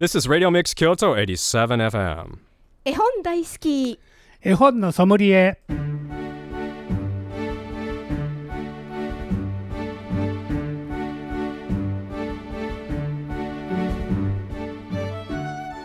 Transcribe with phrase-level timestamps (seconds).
[0.00, 2.38] This is Radio Mix Kyoto 87 FM.
[2.84, 3.98] 絵本大好き。
[4.40, 5.58] 絵本のソムリエ。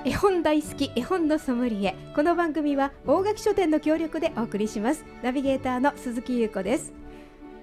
[0.05, 1.95] 絵本大好き絵本のソムリエ。
[2.15, 5.03] この番組は大垣書店の協力でお送りします。
[5.23, 6.93] ナビゲーターの鈴木優子です。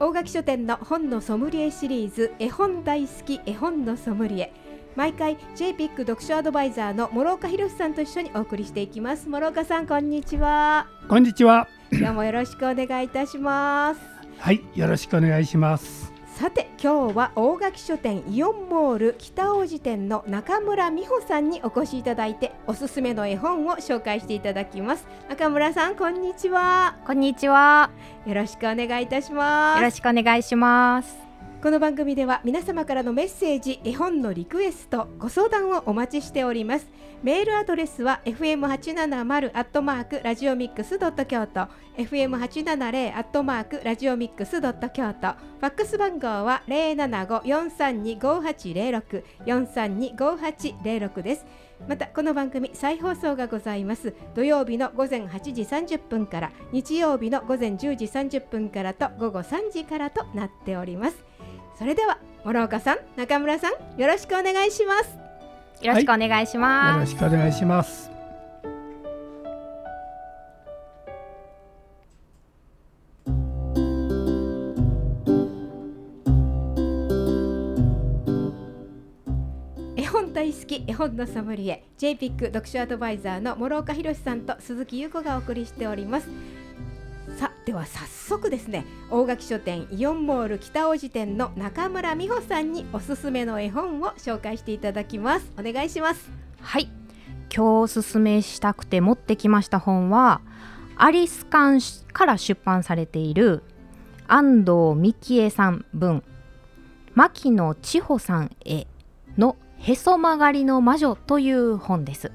[0.00, 4.52] 大垣書店の本のソムリエシリーズ絵本大好き絵本のソムリエ
[4.96, 9.28] 毎回 JPIC 読書アドバイザーの諸岡博さんと一緒にお送りしていきます。
[9.28, 10.88] 諸岡さんこんにちは。
[11.08, 11.68] こんにちは。
[11.92, 14.00] 今日もよろしくお願いいたします。
[14.38, 16.12] はいよろしくお願いします。
[16.34, 25.06] さて今日は大垣書店イオンモール北大路店の中村美穂さんにお越しいただいておすすめの絵本を紹介していただきます。
[25.28, 26.96] 中村さんこんにちは。
[27.06, 27.90] こんにちは。
[28.26, 29.78] よろしくお願いいたします。
[29.78, 31.29] よろしくお願いします。
[31.62, 36.86] この番組では皆様からのメッセージ絵本のリクエストご相談をお待ちしております。
[37.22, 51.44] メールアドレスは fm870 アットマークラジオミックスドット京都 fm870 アットマークラジオミックスドット京都ファックス番号は075-432-5806 432-5806です。
[51.86, 54.14] またこの番組再放送がございます。
[54.34, 61.28] 土曜日の午前8時30分から日曜日の午前10時30分からと午後3時からとなっております。
[61.80, 65.16] それでは諸岡さん中村さんよろしくお願いします。
[65.82, 66.46] よろしくお願い。
[66.46, 67.14] しよます。
[67.14, 68.10] ろしくお願いします。
[79.96, 86.28] 絵本大好き絵本のソムリエ JPIC 読書アドバイザーの諸岡博さんと鈴木優子がお送りしております
[87.64, 96.30] では早速ですね大垣書店イオンモール北大路店の中村美穂さんにおすすめの絵本を紹介していただきますお願いします
[96.60, 96.90] はい。
[97.54, 100.40] 今日おすすめしたくて持ってきました本は
[100.96, 101.80] アリス館
[102.12, 103.62] から出版されている
[104.28, 106.22] 安藤美希恵さん文
[107.14, 108.86] 牧野千穂さん絵
[109.36, 112.30] のへそ曲がりの魔女という本です。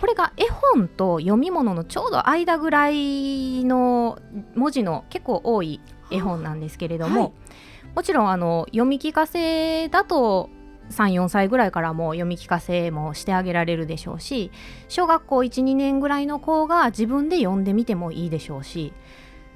[0.00, 4.18] これが絵本と読み物のちょうど間ぐらいの
[4.54, 5.80] 文字の結構多い
[6.10, 7.32] 絵本なんですけれども、はい。
[7.94, 10.50] もちろんあの読み聞かせだと
[10.90, 14.50] 34歳ぐらいからも読み聞かせもしてあげられるでしょうし
[14.88, 18.92] 小学校12年ぐらいの子が自分で読んでみてもいいでしょうし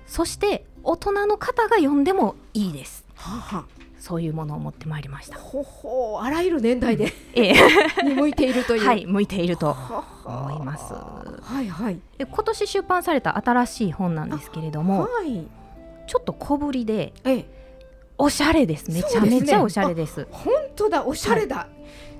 [0.07, 3.05] そして大人の方が読んでもいいです。
[3.15, 3.67] は
[4.01, 5.39] そういうものを持ってまいりました。
[5.39, 7.55] ほほあらゆる年代でええ。
[8.03, 8.85] に向いているという。
[8.85, 10.05] はい向いているとはは
[10.49, 10.95] 思います。
[10.95, 12.01] はいはい。
[12.17, 15.47] で今年出版された新しい本なんですけれどもはい。
[16.07, 17.61] ちょっと小ぶりでええ。
[18.17, 18.91] おしゃれです。
[18.91, 20.27] めちゃめちゃおしゃれです。
[20.31, 21.69] 本当だおしゃれだ、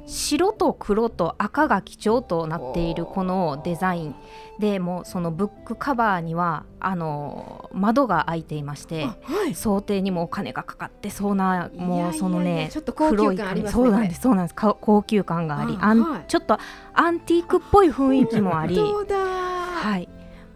[0.07, 4.15] 白と黒と赤が基調となっているこのデザイン。
[4.59, 9.55] でもうそのブックカバーにはあの窓が開いていましてあはい。
[9.55, 13.85] 想定にもお金がかかってそうなもうそのねちょっと高級黒い感ありますね。
[13.85, 14.55] そうなんですそうなんです。
[14.55, 15.79] か高級感があり。
[15.81, 16.25] あはい。
[16.29, 16.59] ちょっと
[16.93, 18.77] アンティークっぽい雰囲気もあり。
[18.77, 20.09] はい。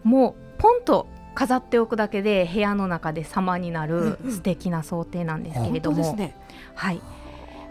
[0.03, 6.35] もうポンと飾っておくだけで部屋の中で様になる素敵な想定なんですけれども、ね。
[6.75, 7.01] はい、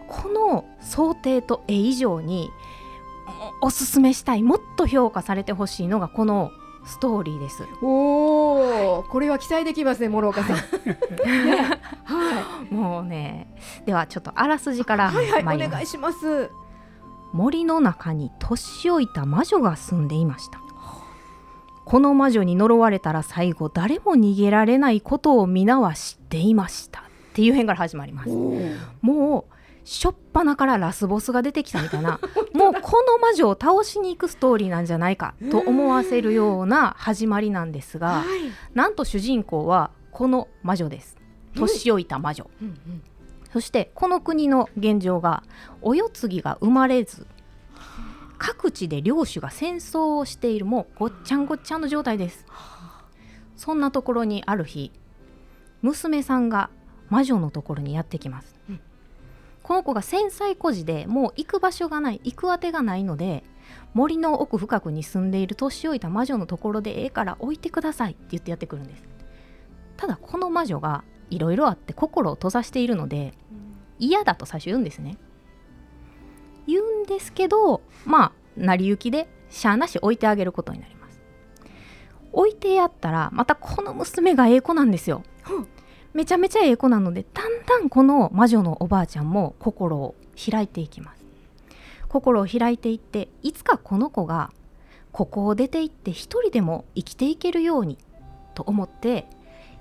[0.08, 2.50] この想定と絵以上に
[3.62, 6.50] おおすすめしたいもっと評価されてほしいのがこの
[6.86, 7.66] ストーリーです。
[7.80, 10.56] おお、これは期待できますね、諸岡さん。
[11.46, 13.54] ねはもうね
[13.86, 16.50] ではちょっとあらすじからい、はい、はい、お願いします。
[17.34, 20.60] 森の中に年老いた魔女が住んでいました
[21.84, 27.02] この魔女に呪われたら最後誰も逃げられないことを皆は知っていましたっ
[27.34, 29.53] ていう辺から始まりますもう
[29.84, 32.18] しょっぱなからラスボスが出てきたみたいな。
[32.54, 38.26] もうこの魔女を倒しに行くストーリーなんじゃないかと思わせるような始まりなんですがはい、
[38.74, 41.16] なんと主人公はこの魔女です。
[41.54, 43.02] 年老いた魔女、うんうん。
[43.52, 45.42] そしてこの国の現状が
[45.82, 47.26] お世継ぎが生まれず
[48.38, 52.46] 各地で領主が戦争をしているもうごっちゃんごっちゃんの状態です。
[53.56, 54.92] そんなところにある日
[55.82, 56.70] 娘さんが
[57.08, 58.80] 魔女のところにやってきます、うん
[59.64, 63.42] この子が繊細孤児でもう行く場所がない行くあてがないので
[63.94, 69.02] 森の奥深くに住んでいる年老いた魔女のところでええから置いてくださいって言ってやってくるんです。
[69.96, 73.32] ただこの魔女がいろいろあって心を閉ざしているので
[73.98, 75.16] 嫌だと最初言うんですね。
[76.66, 81.22] 言うんですけどまあ成り行きでしゃあなし置いてあげることになります。
[82.32, 85.22] 置いてやったらまたこの娘がええ子なんですよ。
[85.48, 85.68] うん
[86.14, 90.14] めちゃめちゃええ子なのでだんだんこの魔女のおばあちゃんも心を
[90.50, 91.24] 開いていきます。
[92.08, 94.52] 心を開いていっていつかこの子が
[95.10, 97.98] ここを出て行って一人でも生きていけるように
[98.54, 99.26] と思って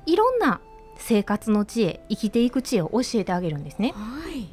[0.08, 0.60] いろんな
[0.98, 3.94] 生活の知恵生きていく知恵を教えてあげるんですね。
[3.96, 4.48] はい。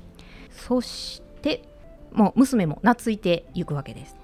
[0.51, 1.67] そして
[2.13, 4.15] もう娘も懐いていくわけです。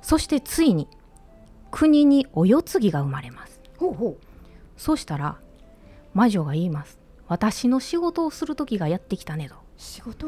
[0.00, 0.88] そしてついに
[1.70, 3.60] 国にお世継ぎが生まれます。
[3.78, 4.16] ほうほ
[4.78, 5.36] そうしたら
[6.14, 9.54] 魔女が言います私の仕事をする時がやってきたねと。
[9.54, 10.26] う仕事？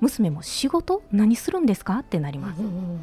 [0.00, 1.02] 娘も仕事？
[1.10, 1.98] 何するんですか？
[1.98, 2.60] ってなります。
[2.62, 3.00] うん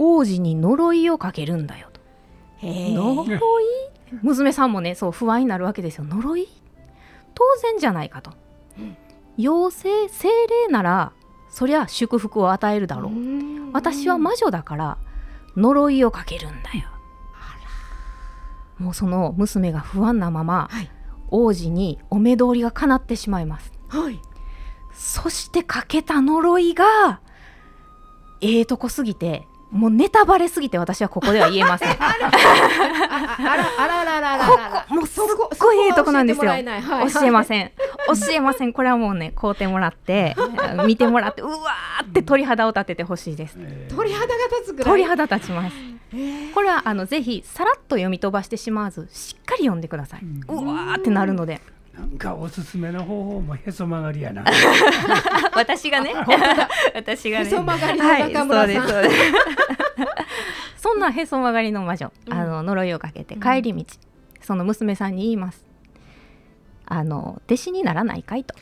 [0.00, 2.00] 王子に呪いをかけるんだよと。
[2.62, 3.26] 呪
[3.60, 3.64] い？
[4.22, 6.04] 娘さんもねそう不安になるわけですよ。
[6.04, 6.46] 呪い？
[7.34, 8.32] 当然じゃないかと、
[9.38, 11.12] 妖精精霊なら
[11.50, 13.72] そりゃ祝福を与えるだろう、うん。
[13.72, 14.98] 私は魔女だから
[15.56, 16.88] 呪いをかけるんだよ
[18.78, 20.90] もうその娘が不安なままはい。
[21.30, 23.70] 王子にお目通りが叶ってしまいます。
[23.88, 24.18] はい。
[24.94, 27.20] そしてかけた呪いが
[28.40, 31.90] ええとこすぎてもうネタバレすぎて私はここでは言えません。
[31.90, 34.46] あ あらあらあらあらあら。
[34.46, 34.58] こ
[34.88, 35.24] こもうすっ
[35.58, 36.50] ごいええとこなんですよ。
[36.50, 37.12] 教えはい。
[37.12, 37.72] 教えません。
[38.06, 38.72] 教えません。
[38.72, 40.34] これはもうね買うてもらって
[40.86, 43.58] 見てもらってうわーって鳥肌を立ててほしいです。
[43.94, 44.90] 鳥肌が立つぐらい。
[44.90, 45.76] 鳥肌立ちます
[46.54, 51.60] これはあのぜひさらっと読み飛ばしてしまわずしっかり読んでください、うわーってなるので。
[51.98, 54.44] なんかおすすめの方法もへそ曲がりやな。
[55.56, 56.14] 私がね。
[56.94, 57.46] 私がね。
[57.46, 58.76] へそ曲がりの中村さん。
[58.76, 59.14] はい、そうですそうです。
[60.78, 62.32] そんなへそ曲がりの魔女、うん。
[62.32, 63.84] あの呪いをかけて帰り道、
[64.40, 65.66] その娘さんに言います。
[66.86, 68.54] あの弟子にならないかいと。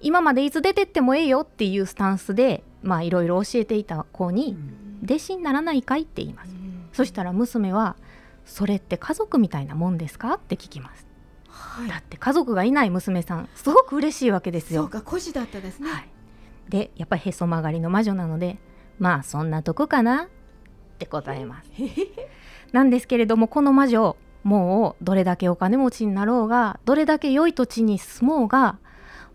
[0.00, 4.56] 今までいつ出てってもええよっていうスタンスでまあいろいろ教えていた子に
[5.02, 6.54] 弟子にならないかいって言います。
[6.92, 7.96] そしたら娘は
[8.44, 11.06] それって家族みたいなもんですかって聞きます。
[11.48, 11.88] はい。
[11.88, 14.82] だって家族がいない娘さんすごく嬉しいわけですよ。
[14.82, 15.90] そうか孤児だったですね。
[15.90, 16.08] はい、
[16.68, 18.58] でやっぱりへそ曲がりの魔女なので
[18.98, 20.28] まあそんなとこかなっ
[20.98, 21.70] て答えます。
[22.72, 28.78] なんですけれどもこの魔女もうどれだけお金持ちになろうがどれだけ良い土地に住もうが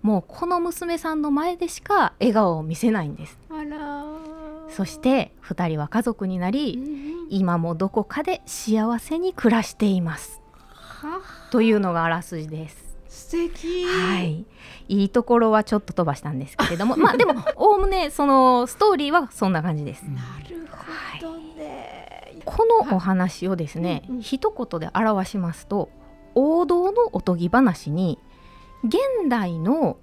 [0.02, 3.40] もうこの娘さんの前でしか笑顔を見せないんです。
[3.50, 4.06] あら
[4.74, 7.28] そして2人は家族になうりんうん。
[7.30, 10.42] 今もどこかで幸せに暮らしています。
[10.64, 11.22] は
[11.52, 12.84] というのがあらすじです。
[13.08, 13.86] 素敵。
[13.86, 14.46] はい、
[14.88, 16.96] いいところはちょっと飛ばしたんですけれども。
[16.98, 20.04] まあでもおおむねそのストーリーはそんな感じです。
[20.04, 20.68] なる
[21.22, 22.42] ほどね。
[22.46, 24.22] このお話をですね、うんうん。
[24.22, 25.90] 一言で表しますと
[26.36, 28.20] 王道のおとぎ話に
[28.84, 28.98] 現
[29.30, 29.98] 代の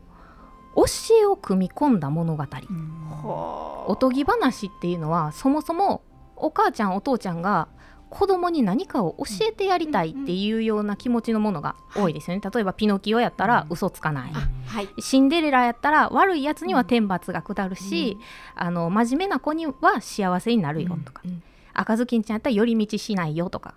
[0.77, 0.85] 教
[1.23, 6.03] えを組み込んだ物語、はおとぎ話っていうのはそもそも
[6.37, 7.69] お母ちゃんお父ちゃんが
[8.09, 14.89] 子供に何かを教えてやりたいっていうような気持ちのものが多いですよね、例えばピノキオやったら嘘つかない、あはい。
[15.01, 18.19] シンデレラやったら悪いやつには天罰が下るし、
[18.55, 21.43] あの真面目な子には幸せになるよとか、うん。
[21.73, 23.75] 赤ずきんちゃんやったら寄り道しないよとか、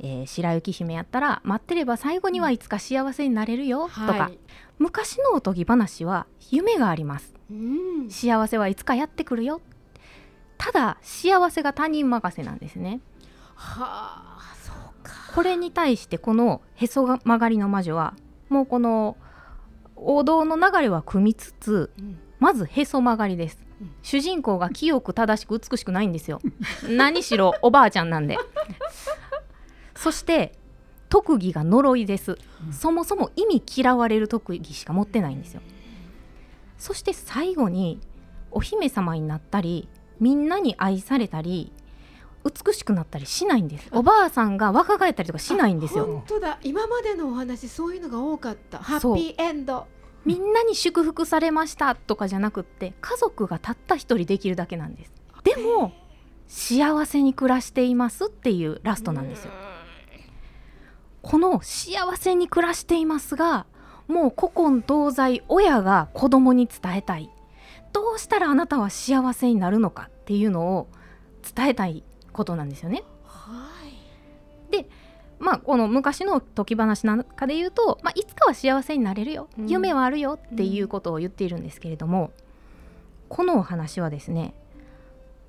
[0.00, 4.38] えー白雪姫やったら待ってれば最後にはいつか幸せになれるよとか、はい
[4.78, 7.34] 昔のおとぎ話は夢があります。
[7.50, 8.10] うん。
[8.10, 9.60] 幸せはいつかやってくるよ。
[10.56, 13.00] ただ幸せが他人任せなんですね。
[13.56, 15.32] はあそうか。
[15.34, 18.14] これに対してこのへそ曲がりの魔女は
[18.48, 19.16] もうこの
[19.96, 22.20] 王道の流れは組みつつうん。
[22.38, 23.90] まずへそ曲がりです、うん。
[24.02, 26.40] 主人公が清く正しく美しくないんですよ。
[26.88, 28.38] 何しろおばあちゃんなんで
[30.00, 30.52] そして
[31.08, 32.38] 特技が呪いです、
[32.70, 35.60] そもそも意味嫌われる特技しか持ってないんですよ。
[36.78, 37.98] そして最後に
[38.52, 39.88] お姫様になったり
[40.20, 41.72] みんなに愛されたり
[42.44, 43.88] 美しくなったりしないんです。
[43.90, 46.06] おばあさんが若返ったりとかしないんですよ。
[46.06, 46.60] 本当だ。
[46.62, 48.78] 今までのお話そういうのが多かった。
[48.78, 49.88] ハッピーエンド。
[50.24, 55.12] みんなに祝福されましたとかじゃなくって家族がたった一人できるだけなんです。
[55.42, 55.92] でも
[56.46, 59.52] 幸せに暮らしていますっていうラストなんですよ
[61.28, 63.66] この幸せに暮らしていますが
[64.06, 67.30] もう古今東西親が子供に伝えたい。
[67.92, 70.88] どうしたらあなたは幸せになるのかっていうのを
[71.54, 73.04] 伝えたいことなんですよね。
[73.26, 73.68] は
[74.72, 74.86] い。
[75.38, 79.66] まあこの昔の時話なんかで言うと、まあ、いつかは幸せになれるよ、うん。
[79.68, 82.30] 夢はあるよっていうことを言っているんですけれども、
[83.28, 84.54] このお話はですね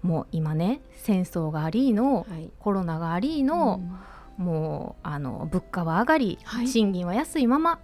[0.02, 2.52] もう今ね戦争がありのはい。
[2.60, 3.82] コロナがありの、
[4.40, 6.68] もうあの物価は上がり、はい。
[6.68, 7.80] 賃金は安いまま。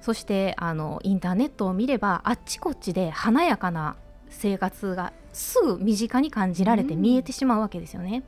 [0.00, 3.96] そしてあのインターネットを見ればあっちこっちで華やかな
[4.28, 8.24] 生活がすぐ身近に感じられてうん見えてしまうわけですよね。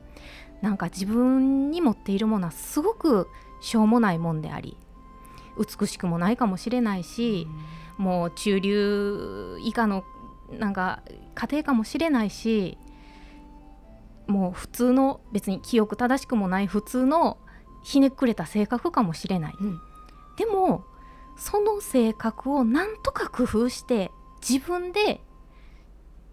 [0.61, 3.27] なんか自分に持っているものはすごく
[3.61, 4.77] しょうもないもんであり
[5.57, 7.47] 美しくもないかもしれないし、
[7.97, 10.03] もう中流以下の
[10.51, 11.03] なんか
[11.35, 12.77] 家庭かもしれないし
[14.27, 17.37] もう普通の別に記憶正しくもない普通の
[17.83, 19.81] ひねくれた性格かもしれない、うん
[20.39, 20.85] でも
[21.35, 24.09] その性格をなんとか工夫して
[24.41, 25.19] 自分で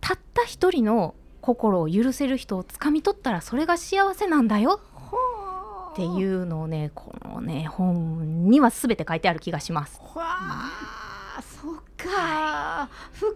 [0.00, 4.80] たった一人の心を許せる人をつかみ取ったらそれが幸せなんだよ
[5.92, 10.00] っていうのをねこのね本には全て書いてある気がします。
[10.14, 13.30] わあ、そっか、深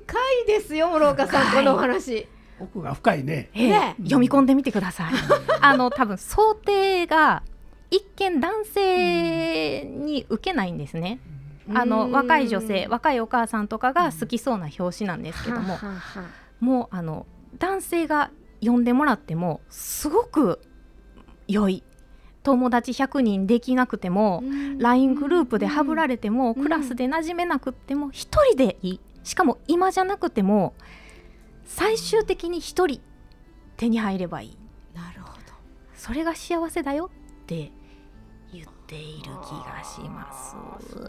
[0.45, 2.29] いですよ諸岡さんこのお話。
[2.61, 3.51] 奥が深いね。
[3.55, 5.13] ええね読み込んでみてください。
[5.61, 7.43] あの多分想定が
[7.91, 11.21] 一見男性に受けないんですね。
[11.73, 15.79] あの若い女性若いお母さんとかが好きそうな表紙なんですけども、
[16.59, 17.27] もうあの
[17.59, 18.31] 男性が
[18.61, 20.61] 読んでもらってもすごく
[21.49, 21.83] 良い。
[22.43, 24.79] 友達100人できなくても、うん。
[24.79, 26.63] LINE グループでハブられても、うん。
[26.63, 29.01] クラスで馴染めなくっても一人でいい。
[29.25, 30.73] しかも今じゃなくても
[31.65, 33.03] 最終的に一人
[33.77, 34.57] 手に入ればいい。
[34.95, 35.53] なるほど。
[35.95, 37.11] それが幸せだよ
[37.43, 37.73] って
[38.91, 40.57] ている気がします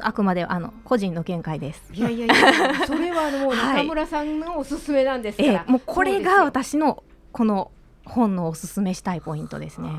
[0.02, 2.36] あくまであの個人の見解ですいやいやいや、
[2.86, 5.66] それはもうはい中村さんのおすすめなんですかえら。
[5.68, 7.72] えもうこれが私のこの
[8.06, 9.90] 本のおすすめしたいポイントですね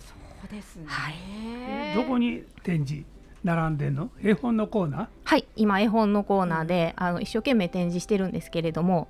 [0.00, 0.14] そ
[0.48, 0.84] うですね。
[0.88, 3.04] はいどこに展示
[3.44, 4.10] 並んでんの？
[4.22, 5.06] 絵本のコーナー？
[5.24, 9.08] はい今絵本のコーナーで、あの一生懸命展示してるんですけれども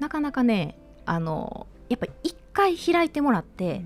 [0.00, 0.76] なかなかね
[1.06, 3.82] あのやっぱり一回開いてもらって、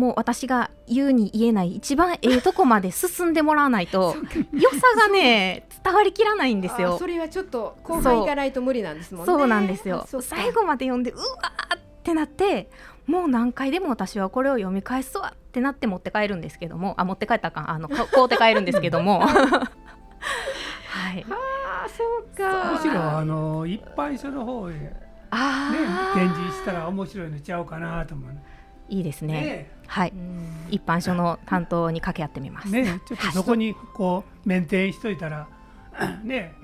[0.00, 4.16] もう私が言うに言えない一番ええとこまで進んでもらわないと
[4.50, 7.06] 良さがね伝わりきらないんですよそ。
[7.06, 9.26] れはちょっと後半行かないと無理なんですもんね。
[9.26, 12.70] そうなんですよ最後まで読んでうわーってなって
[13.06, 19.28] もう何回でも私はこれを読み返すわってなって持って帰るんですけどもあ持って帰ったかんあのか 買うて帰るんですけども は
[21.12, 22.72] いああ、そうか。
[22.72, 25.10] むしろあの一般書の方へね
[26.14, 28.42] 展示したら面白いのちゃうかなと思うね。
[28.90, 29.32] いいですね。
[29.32, 29.72] ね。
[29.86, 30.12] はい。
[30.14, 30.66] うん。
[30.70, 32.68] 一般書の担当に掛け合ってみます。
[32.68, 32.82] ね。
[32.82, 35.48] ね ちょっとそこにこうメンテンしといたら
[36.22, 36.54] ね。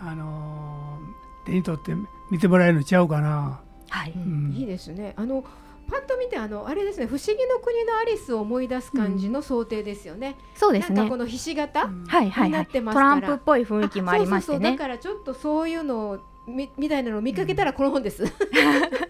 [0.00, 1.92] あのー手に取って
[2.30, 3.60] 見てもらえるのちゃうかな。
[3.88, 4.52] はい、ん。
[4.52, 5.14] いいですね。
[5.16, 5.44] あの
[5.86, 10.36] パッと見てあのあれですね、不思議の国のアリスを思い出す感じの想定ですよね。
[10.54, 10.96] そうですね。
[10.96, 12.04] なんかこのひし形、うん。
[12.06, 12.48] はいはいはい。
[12.48, 13.08] になってトますから。
[13.08, 14.62] ランプっぽい雰囲気もありましてそうそうそう。
[14.62, 18.24] だねからちょっとそういうのをみみたいなのを見かけたらこの本です。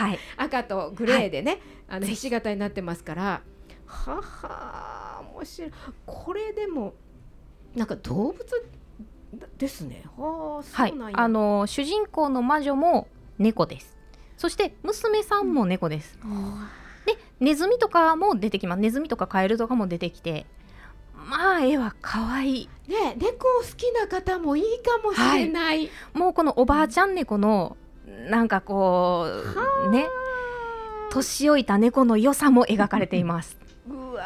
[0.00, 0.18] はい。
[0.36, 2.14] 赤とグレーでね、あのぜひ。
[2.14, 3.42] ひし形になってますから。
[3.86, 5.72] はは面白い。
[6.06, 6.94] これでも
[7.74, 8.44] なんか動物
[9.58, 10.04] ですね。
[10.16, 10.90] はあ、はい。
[10.90, 11.20] そうなんや。
[11.20, 13.98] あの主人公の魔女も猫です。
[14.36, 16.18] そして娘さんも猫です、
[17.04, 18.80] でネズミとかも出てきます。
[18.80, 20.46] ネズミとかカエルとかも出てきて。
[21.14, 22.68] まあ絵は可愛い。
[22.88, 25.90] ね、猫好きな方もいいかもしれない。
[26.14, 27.76] もうこのおばあちゃん猫の
[28.28, 29.26] なんかこ
[29.86, 30.06] うね。
[31.10, 33.58] 年老いた猫の良さも描かれています。
[33.90, 34.22] うわ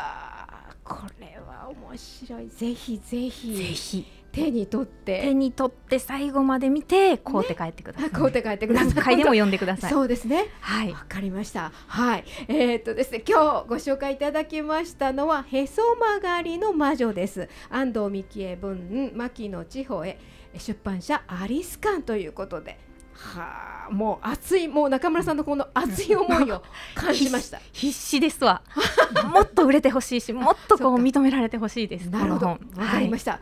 [0.70, 2.48] ーこれは面白い。
[2.48, 3.56] ぜひぜひ。
[3.56, 4.06] ぜひ。
[4.30, 5.20] 手に取って。
[5.22, 8.88] 手に取って最後まで見て買うて帰ってください、あ買うて帰ってください。
[8.88, 9.90] 何回でも読んでください。
[9.90, 10.46] そうですね。
[10.60, 10.90] はい。
[10.90, 11.72] わかりました。
[11.86, 12.24] はい。
[12.48, 17.48] えーっとですね今日ご紹介いただきましたのはへそ曲がりの魔女です。
[17.70, 20.18] 安藤美希恵文牧野千穂へ
[20.58, 22.78] 出版社アリス館ということで
[23.14, 26.62] はあもう熱いもう中村さんのこの熱い思いを
[26.94, 28.62] 感じました必死ですわ
[29.32, 32.58] もっと売れてほしいしもっとこう認められてほしいですなるほど、わ
[32.90, 33.40] かりました。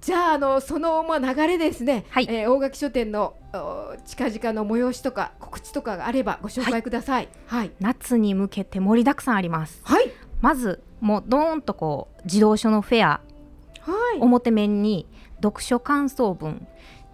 [0.00, 2.04] じゃあ、あの、その、まあ、流れですね。
[2.10, 7.28] はいえー大垣書店の、お近々の催しとか、告知とかがあれば、ご紹介ください。
[7.46, 7.70] はい。
[7.80, 10.10] 夏に向けて盛りだくさんありますはい。
[10.40, 13.20] まずもうドーンとこう児童書のフェアは
[14.16, 14.18] い。
[14.20, 15.06] 表面に
[15.42, 16.66] 読書感想文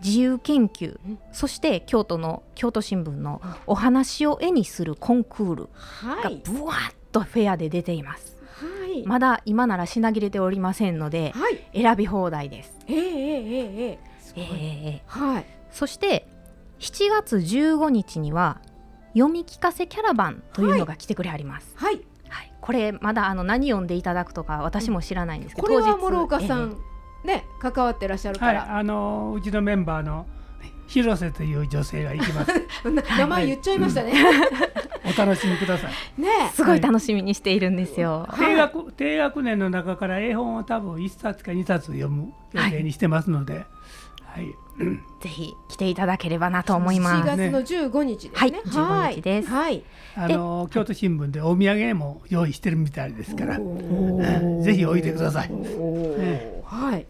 [0.05, 5.69] 自由研究うんそして京都の京都新聞のお話を絵にするコンクール
[6.03, 6.43] がはい。
[6.45, 9.07] ブワッとフェアで出ていますはい。
[9.07, 11.65] まだ今なら品切れておりませんのではい。
[11.73, 13.99] 選び放題です、えええええええ。
[14.37, 15.47] えーはい。
[15.71, 16.27] そして
[16.81, 18.61] 7月15日には
[19.15, 22.01] 読み聞かせキャラバンというのが来てくれはります、はい。
[22.29, 26.77] はい、これまだあの何読んでいただくとか私も知らないんですけど、これは諸岡さえん、
[27.25, 28.77] ね、関わってらっしゃるかはい、ら。
[28.77, 30.27] あのうちのメンバーの
[30.87, 32.53] 広瀬という女性が行きます。
[32.91, 34.13] な名前言っちゃいましたね。
[35.05, 36.21] お楽しみください。
[36.21, 43.65] ねえ すごい楽しみにしているんですよ、低学低学年の中から絵本を多分1冊か2冊読む予定にしてますので、
[44.35, 44.57] はい、
[45.21, 47.29] ぜひ来ていただければなと思います。
[47.29, 47.61] 7月の
[47.91, 48.51] 15日ですね。
[48.51, 49.49] はい15日です。
[49.51, 49.85] はい。
[50.15, 54.23] あの京都新聞でお土産も用意してるみたいですから、お
[54.65, 55.51] ぜひおいでください。
[55.53, 57.07] おはい。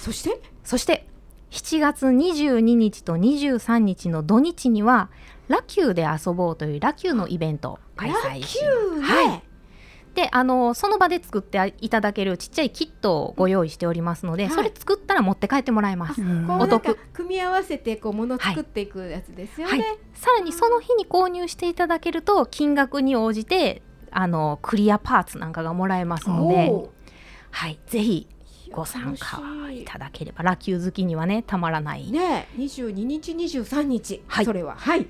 [0.00, 0.40] そして？
[0.62, 1.08] そして
[1.50, 5.10] 7月22日と23日の土日には
[5.48, 8.68] ラキューで遊ぼうというラキューのイベントを開催しね、
[9.02, 9.42] はい
[10.14, 14.52] であのその場で作っていただけるちっちゃいキットをご用意しておりますので、はい。
[14.52, 16.20] それ作ったら持って帰ってもらえます、
[16.58, 16.96] お得。
[17.12, 19.78] 組み合わせてこうもの作っていくやつですよね。
[19.78, 19.98] はい。
[20.14, 26.72] さらにその日に購入していただけると金額に応じてあのクリアパーツなんかがもらえますので、
[27.52, 28.26] はい、ぜひ
[28.72, 29.40] ご参加
[29.70, 30.42] いただければ。
[30.42, 34.44] ラキュー好きにはねたまらない、ね二十二日二十三日、はい。
[34.44, 34.74] それは。
[34.76, 35.06] はい。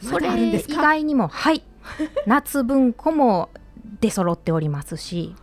[0.00, 0.82] それ以ですか？
[0.82, 1.62] 外にもはい。
[2.26, 3.50] 夏文庫も
[4.00, 5.34] 出揃っておりますし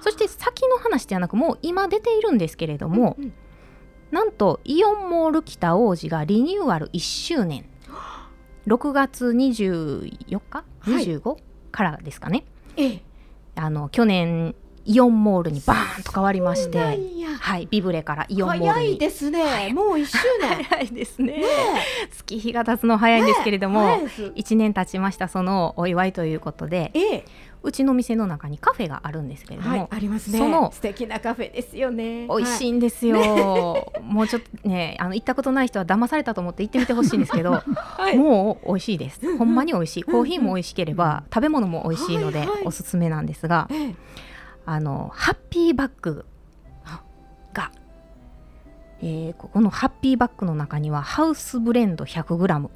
[0.00, 3.32] そして先の話ではなくもう今出ているんですけれども、うんうん。
[4.10, 7.64] なんとイオンモール北王子がリニューアル1周年。
[8.66, 10.40] 6月24日？
[10.50, 11.06] はい。
[11.06, 11.36] 25、
[11.72, 12.44] からですかね。
[12.76, 13.02] ええ、
[13.56, 14.54] あの去年
[14.86, 17.38] イオンモールにバーンと変わりましてや。
[17.38, 18.68] はいビブレからイオンモールに。
[18.68, 19.72] 早いですね。
[19.72, 20.64] もう一周年。
[20.64, 21.38] 早いですね。
[21.38, 21.44] ね
[22.10, 24.22] 月日が経つの早いんですけれども、早いです。
[24.36, 27.24] 1年経ちましたそのお祝いということでええ、
[27.62, 30.38] うちの店の中にカフェがあるんですけれども、はい、ありますね。
[30.38, 32.26] その素敵なカフェですよね。
[32.28, 32.72] 美味しいい。
[32.72, 38.16] んですよ、もうちょっとねあの行ったことない人は騙されたと思って行ってみてほしいんですけど、 はい。
[38.16, 39.38] もう美味しいです。
[39.38, 40.04] ほんまに美味しい。
[40.04, 42.62] コーヒーも美味しければ食べ物も美味しいのではいはい。
[42.64, 43.94] おすすめなんですがええ、
[44.66, 46.26] あのハッピーバッグ。
[47.52, 47.70] が、
[49.00, 52.68] えーここのハッピーバッグの中にはハウスブレンド 100g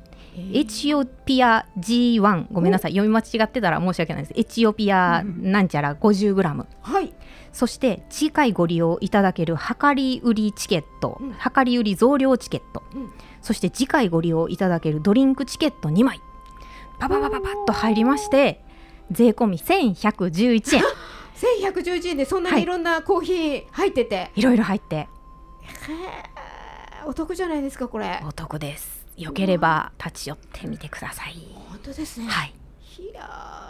[0.53, 2.93] エチオピア G1 ごめんなさい。
[2.93, 4.33] 読み間違ってたら申し訳ないです。
[4.37, 7.13] エチオピアなんちゃら 50g はい。
[7.53, 11.33] そして次回ご利用いただける量り売りチケット、うん。
[11.33, 13.11] 量り売り増量チケット、うん。
[13.43, 16.21] そして次回ご利用いただけるドリンクチケット2枚。
[17.01, 18.61] パパパパパッと入りまして
[19.11, 20.83] 税込み1111円
[21.41, 22.59] 千百十一円でそんなはい。
[22.61, 24.97] にいろんなコーヒー入ってて、いろいろ入って。
[24.97, 25.09] へえ
[27.07, 28.21] お得じゃないですかこれ。
[28.27, 29.07] お得です。
[29.17, 31.35] よければ立ち寄ってみてください。
[31.71, 32.27] 本当ですね。
[32.27, 32.55] はい。
[32.99, 33.68] いやー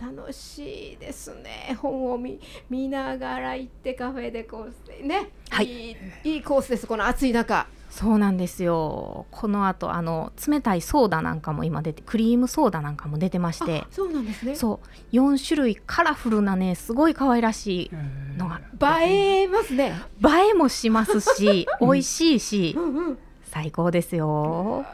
[0.00, 1.76] 楽しいですね。
[1.80, 5.66] 本を見見ながら行ってカフェでこうね、はい。
[5.66, 7.66] いいいいコースですこの暑い中。
[7.90, 9.26] そうなんですよ。
[9.30, 13.80] この後あの冷たいソーダなんかも今出てクリームソーダなんかも出てまして。
[13.80, 14.54] あそうなんですね。
[14.54, 15.14] そう。
[15.14, 17.90] 4種類カラフルなねすごい可愛らしい
[18.38, 18.60] のが
[19.04, 19.94] 映えますね。
[20.24, 23.18] 映えもしますし 美味しいしうんうん。
[23.42, 24.86] 最高ですよ。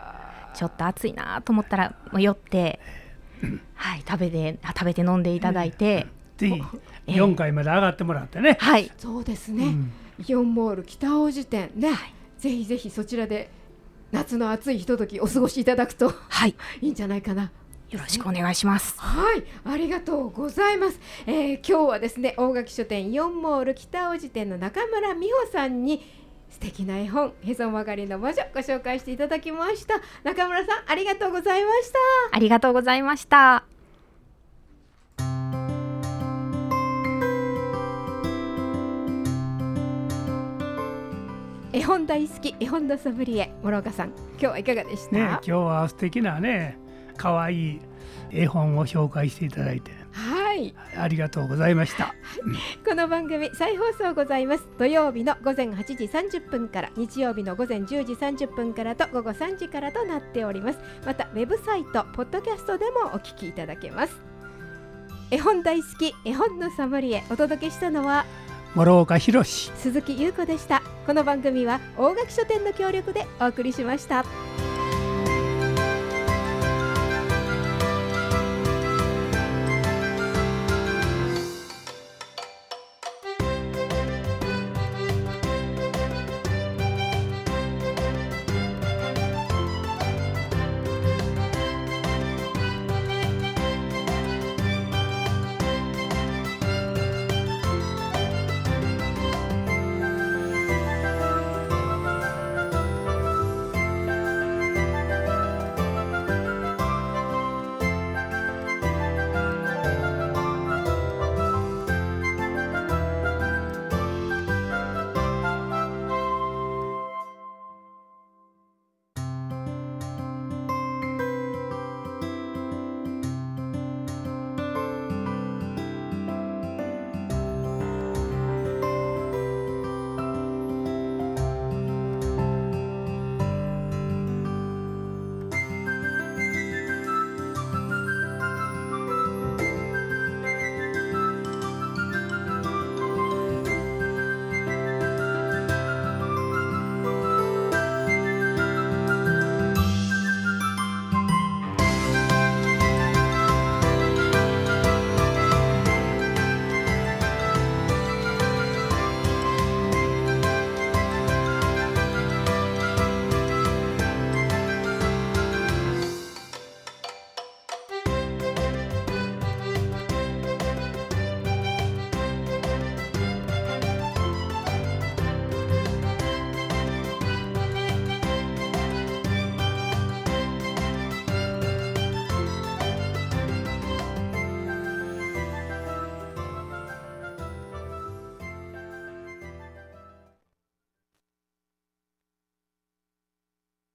[0.54, 2.80] ちょっと暑いなと思ったら寄って
[3.74, 6.62] はい食べてあ食べて飲んでいただいて、ぜひ
[7.06, 7.14] ええ。
[7.14, 8.56] 4階まで上がってもらってね。
[8.60, 8.90] はい。
[8.98, 9.92] そうですね、うん。
[10.26, 11.70] イオンモール北大路店。
[11.74, 11.90] ね、
[12.38, 13.50] ぜひぜひそちらで
[14.12, 16.54] 夏の暑いひとときお過ごしいただくとはい。
[16.80, 17.50] いいんじゃないかな。
[17.90, 18.96] よろしくお願いします。
[18.98, 20.98] はい、ありがとうございます。
[21.26, 26.04] えー今日はですね、大垣書店4モール北大路店の中村美穂さんに
[26.56, 30.00] 素敵な絵本へそ曲がりの魔女ご紹介していただきました。
[30.24, 31.98] 中村さん、ありがとうございました。
[32.32, 33.64] ありがとうございました
[41.74, 45.16] 絵本大好き絵本のソムリエ諸岡さん、今日はいかがでした？
[45.16, 46.78] ね今日は素敵なね
[47.18, 47.80] 可愛い
[48.30, 50.25] 絵本を紹介していただいてはい、
[50.96, 52.14] ありがとうございました。
[52.86, 54.66] この番組再放送ございます。
[54.78, 60.78] 土曜日の午前8時30分から、日曜日の午前10時30分からと午後3時からとなっております。
[61.04, 64.36] またウェブサイト、ポッドキャストでもお聞きいただけます。
[65.30, 68.24] 絵本大好き絵本のサムリエお届けしたのは
[68.76, 74.24] 諸岡博史鈴木優子でしたこの番組は大垣書店の協力でお送りしました